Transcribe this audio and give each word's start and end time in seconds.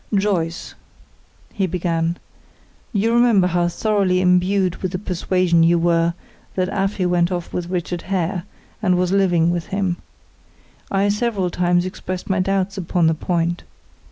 "Joyce," 0.15 0.73
he 1.53 1.67
began, 1.67 2.17
"you 2.91 3.13
remember 3.13 3.45
how 3.45 3.67
thoroughly 3.67 4.19
imbued 4.19 4.77
with 4.77 4.93
the 4.93 4.97
persuasion 4.97 5.61
you 5.61 5.77
were, 5.77 6.15
that 6.55 6.69
Afy 6.69 7.05
went 7.05 7.31
off 7.31 7.53
with 7.53 7.69
Richard 7.69 8.01
Hare, 8.01 8.45
and 8.81 8.97
was 8.97 9.11
living 9.11 9.51
with 9.51 9.67
him. 9.67 9.97
I 10.89 11.07
several 11.09 11.51
times 11.51 11.85
expressed 11.85 12.31
my 12.31 12.39
doubts 12.39 12.79
upon 12.79 13.05
the 13.05 13.13
point. 13.13 13.61